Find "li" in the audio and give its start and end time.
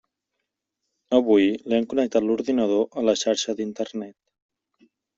1.51-1.77